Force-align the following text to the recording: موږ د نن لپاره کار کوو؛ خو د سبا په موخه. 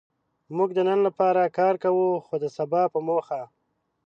موږ 0.55 0.69
د 0.73 0.79
نن 0.89 0.99
لپاره 1.07 1.53
کار 1.57 1.75
کوو؛ 1.83 2.07
خو 2.25 2.35
د 2.43 2.45
سبا 2.57 2.81
په 2.93 2.99
موخه. 3.07 3.41